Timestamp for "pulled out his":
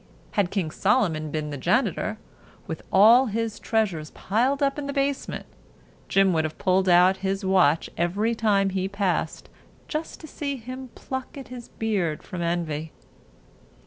6.57-7.45